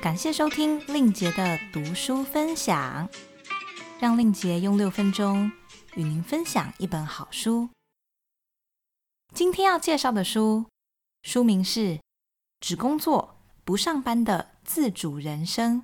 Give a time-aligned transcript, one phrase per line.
[0.00, 3.06] 感谢收听令杰的读书分享，
[3.98, 5.52] 让令杰用六分钟
[5.94, 7.68] 与您分享一本好书。
[9.34, 10.64] 今天要介绍的书，
[11.22, 11.80] 书名是
[12.60, 15.82] 《只工作不上班的自主人生》，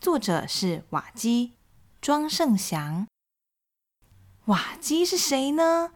[0.00, 1.52] 作者是瓦基
[2.00, 3.06] 庄胜祥。
[4.46, 5.92] 瓦基是谁呢？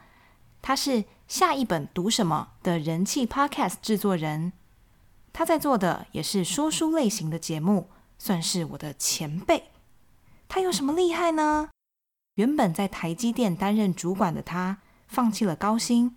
[0.62, 4.52] 他是下一本读什么的人气 Podcast 制作人。
[5.32, 9.70] 他在做的也是说书类型的节目，算是我的前辈。
[10.48, 11.70] 他有什么厉害呢？
[12.34, 16.16] 原本在台积电担任主管的他，放弃了高薪，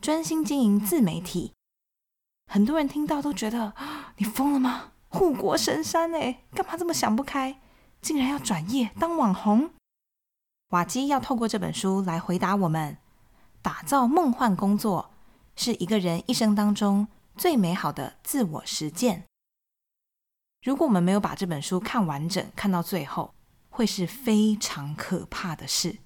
[0.00, 1.52] 专心经营自媒体。
[2.50, 3.74] 很多人听到都觉得
[4.16, 4.92] 你疯了吗？
[5.08, 7.60] 护国神山哎，干嘛这么想不开？
[8.00, 9.70] 竟然要转业当网红？
[10.70, 12.98] 瓦基要透过这本书来回答我们：
[13.62, 15.10] 打造梦幻工作
[15.54, 17.06] 是一个人一生当中。
[17.36, 19.24] 最美好的自我实践。
[20.62, 23.34] 如果我们没有把这本书看完整，看到最后，
[23.68, 25.98] 会是非常可怕的事。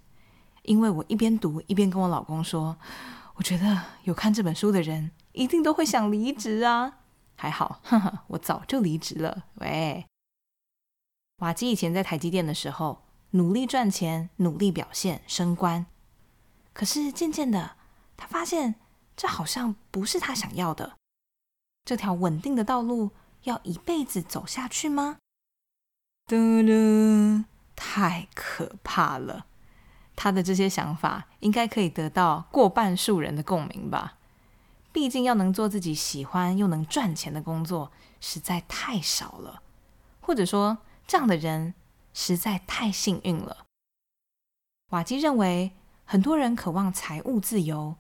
[0.63, 2.77] 因为我一边读一边跟我老公说
[3.37, 6.99] ：“我觉得有看这本书的人一定都会想离职啊。”
[7.37, 9.45] 还好，哈哈，我早就离职了。
[9.55, 10.05] 喂，
[11.37, 15.87] 瓦基以前在台积电的时候，努力赚钱，努力表现，升官。
[16.73, 17.77] 可是渐渐的，
[18.17, 18.75] 他发现
[19.17, 20.98] 这好像不是他想要的。
[21.89, 23.13] 这条稳定的道路
[23.45, 25.17] 要一辈子走下去吗？
[26.27, 27.45] 嘟嘟，
[27.75, 29.47] 太可怕了！
[30.15, 34.19] 他的这些想法应该可以得到过半数人的共鸣吧？
[34.93, 39.63] 毕竟要能做自己喜欢又能赚钱的工作，实在太少了。
[40.21, 41.73] 或者说，这样的人
[42.13, 43.65] 实在太幸运了。
[44.91, 45.73] 瓦基认为，
[46.05, 47.97] 很多人渴望财务自由，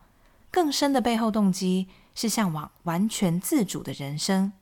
[0.58, 1.86] 更深的背后动机。
[2.14, 4.52] 是向往完全自主的人生，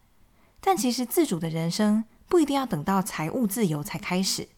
[0.61, 4.51] 但其实自主的人生不一定要等到财务自由才开始。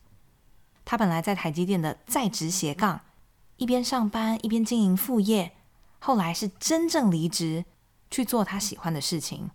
[0.85, 3.03] 他本来在台积电的在职斜杠，
[3.57, 5.53] 一边上班一边经营副业，
[6.01, 7.65] 后来是真正离职
[8.11, 9.53] 去做他喜欢的事情。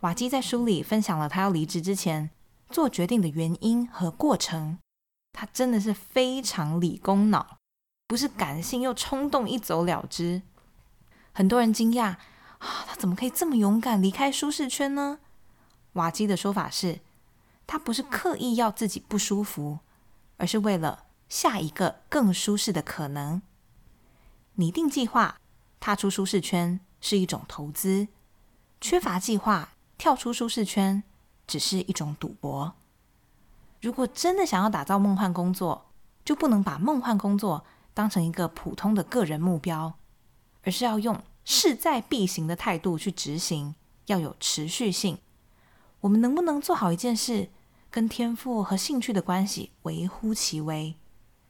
[0.00, 2.30] 瓦基在书里分享了他要离职之前
[2.70, 4.78] 做决定的原因和过程。
[5.32, 7.58] 他真的是非常理工脑，
[8.08, 10.42] 不是感性又冲动一走了之。
[11.32, 12.16] 很多人惊讶。
[12.58, 15.18] 啊，他怎么可以这么勇敢离开舒适圈呢？
[15.94, 17.00] 瓦基的说法是，
[17.66, 19.80] 他不是刻意要自己不舒服，
[20.36, 23.42] 而是为了下一个更舒适的可能。
[24.54, 25.40] 拟定计划，
[25.80, 28.06] 踏出舒适圈是一种投资；
[28.80, 31.02] 缺乏计划，跳出舒适圈
[31.48, 32.74] 只是一种赌博。
[33.80, 35.86] 如果真的想要打造梦幻工作，
[36.24, 39.94] 就不能把梦幻工作当成一个普通的个人目标，
[40.62, 41.22] 而是要用。
[41.44, 43.74] 势在必行的态度去执行，
[44.06, 45.18] 要有持续性。
[46.02, 47.50] 我们能不能做好一件事，
[47.90, 50.94] 跟天赋和兴趣的关系微乎其微，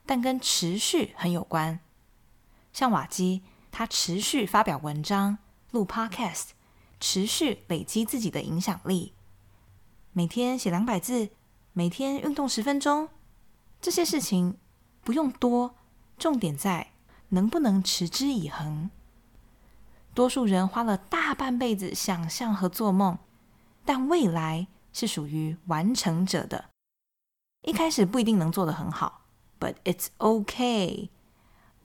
[0.07, 1.79] 但跟持续很有关。
[2.73, 5.37] 像瓦基，他持续发表文章、
[5.73, 6.53] 录 Podcast，
[6.99, 9.13] 持续累积自己的影响力。
[10.15, 11.29] 每天写两百字，
[11.75, 13.11] 每天运动十分钟，
[13.79, 14.57] 这些事情
[15.05, 15.75] 不用多，
[16.17, 16.93] 重点在
[17.29, 18.91] 能不能持之以恒。
[20.15, 23.19] 多数人花了大半辈子想象和做梦，
[23.85, 26.67] 但未来是属于完成者的。
[27.63, 29.23] 一开始不一定能做得很好
[29.59, 31.09] ，but it's okay。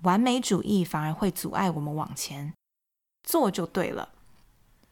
[0.02, 2.54] 完美主义反而会阻碍我们往前，
[3.24, 4.10] 做就对了。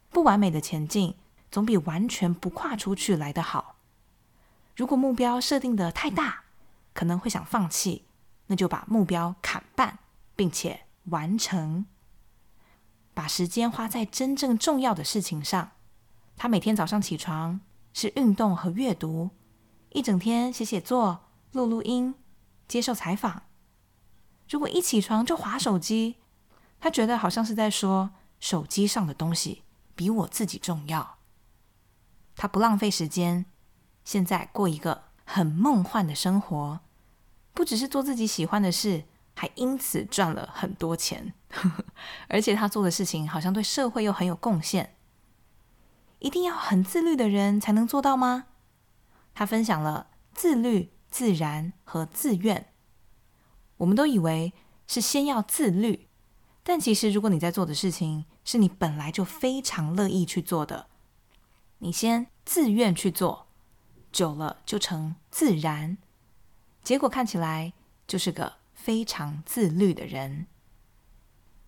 [0.09, 1.15] 不完美的前进，
[1.51, 3.75] 总比完全不跨出去来得好。
[4.75, 6.43] 如果目标设定的太大，
[6.93, 8.05] 可能会想放弃，
[8.47, 9.99] 那就把目标砍半，
[10.35, 11.85] 并且完成。
[13.15, 15.71] 把时间花在真正重要的事情上。
[16.37, 17.61] 他每天早上起床
[17.93, 19.31] 是运动和阅读，
[19.89, 22.13] 一整天写写作、录录音、
[22.67, 23.43] 接受采访。
[24.49, 26.17] 如果一起床就划手机，
[26.79, 29.63] 他觉得好像是在说手机上的东西
[29.95, 31.17] 比我自己重要。
[32.35, 33.45] 他不浪费时间，
[34.03, 36.81] 现在过一个很梦幻的生活，
[37.53, 39.05] 不只是做自己喜欢的事。
[39.35, 41.33] 还因此赚了很多钱，
[42.27, 44.95] 而且他做的事情好像对社会又很有贡献。
[46.19, 48.45] 一定要很自律的人才能做到吗？
[49.33, 52.71] 他分享了自律、自然和自愿。
[53.77, 54.53] 我们都以为
[54.87, 56.07] 是先要自律，
[56.63, 60.87] 但其实如果你在做的事情是你本来就非常乐意去做的，
[61.79, 63.47] 你先自愿去做，
[64.13, 65.97] 久了就成自然，
[66.81, 67.73] 结果看起来
[68.07, 68.53] 就是个。
[68.85, 70.45] 非常自律的人，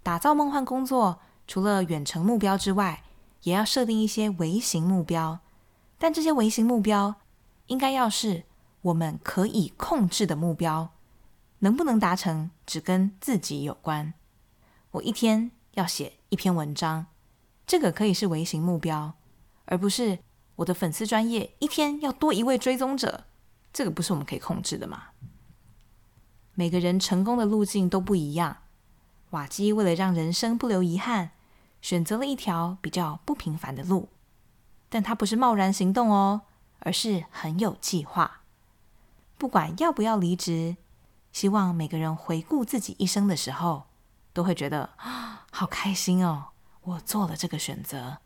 [0.03, 3.01] 打造梦幻工作，除了远程目标之外，
[3.41, 5.39] 也要设定一些微型目标，
[5.97, 7.15] 但这些微型目标
[7.65, 8.43] 应该要是
[8.83, 10.91] 我们可以控制的目标，
[11.57, 14.13] 能不能达成只跟自己有关。
[14.91, 17.07] 我一天要写一篇文章，
[17.65, 19.15] 这个可以是微型目标，
[19.65, 20.19] 而不是
[20.57, 23.23] 我的粉丝专业一天要多一位追踪者，
[23.73, 25.05] 这个不是我们可以控制的嘛？
[26.57, 28.57] 每个人成功的路径都不一样。
[29.29, 31.29] 瓦基为了让人生不留遗憾，
[31.83, 34.09] 选择了一条比较不平凡的路，
[34.89, 36.41] 但他不是贸然行动哦，
[36.79, 38.41] 而是很有计划。
[39.37, 40.77] 不管要不要离职，
[41.31, 43.83] 希望每个人回顾自己一生的时候，
[44.33, 46.47] 都会觉得啊，好开心哦，
[46.81, 48.17] 我做了这个选择。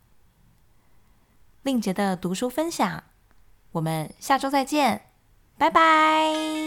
[1.62, 3.04] 令杰的读书分享，
[3.72, 5.10] 我们下周再见，
[5.58, 6.61] 拜拜。